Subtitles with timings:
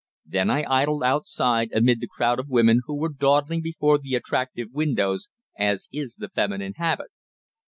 [0.25, 4.69] Then I idled outside amid the crowd of women who were dawdling before the attractive
[4.71, 7.09] windows, as is the feminine habit.